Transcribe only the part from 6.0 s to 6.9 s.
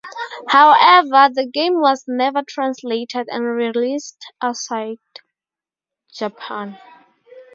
Japan.